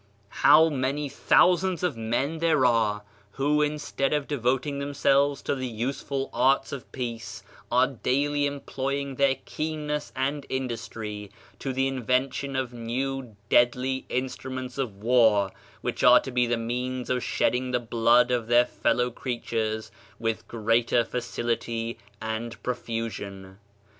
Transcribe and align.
How 0.41 0.67
many 0.67 1.09
thousands 1.09 1.83
of 1.83 1.95
men 1.95 2.39
there 2.39 2.65
are 2.65 3.03
who, 3.33 3.61
instead 3.61 4.13
of 4.13 4.27
devoting 4.27 4.79
themselves 4.79 5.43
to 5.43 5.53
the 5.53 5.67
useful 5.67 6.31
arts 6.33 6.71
of 6.71 6.91
peace, 6.91 7.43
are 7.71 7.85
daily 7.85 8.47
employing 8.47 9.13
their 9.13 9.35
keenness 9.45 10.11
and 10.15 10.43
industry 10.49 11.29
to 11.59 11.71
the 11.71 11.87
invention 11.87 12.55
of 12.55 12.73
new 12.73 13.35
dead 13.47 13.75
ly 13.75 14.03
instruments 14.09 14.79
of 14.79 14.95
war, 15.03 15.51
which 15.81 16.03
are 16.03 16.19
to 16.21 16.31
be 16.31 16.47
the 16.47 16.57
means 16.57 17.11
of 17.11 17.23
shedding 17.23 17.69
the 17.69 17.79
blood 17.79 18.31
of 18.31 18.47
their 18.47 18.65
fellow 18.65 19.11
creatures 19.11 19.91
with 20.17 20.47
greater 20.47 21.05
facility 21.05 21.99
and 22.19 22.63
profusion! 22.63 23.59